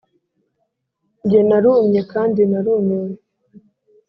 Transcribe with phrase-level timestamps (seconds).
[1.29, 3.09] Jye narumye kandi narumiwe